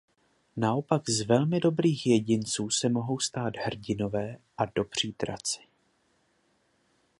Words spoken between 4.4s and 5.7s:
a dobří draci.